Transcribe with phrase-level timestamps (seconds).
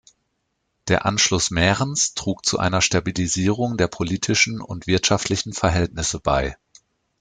[0.87, 6.57] Der Anschluss Mährens trug zu einer Stabilisierung der politischen und wirtschaftlichen Verhältnisse bei.